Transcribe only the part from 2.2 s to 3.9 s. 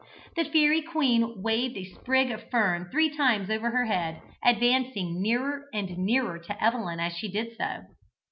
of fern three times over her